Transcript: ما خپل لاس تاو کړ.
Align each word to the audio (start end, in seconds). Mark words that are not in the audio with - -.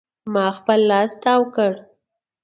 ما 0.33 0.45
خپل 0.57 0.79
لاس 0.89 1.11
تاو 1.23 1.41
کړ. 1.55 1.71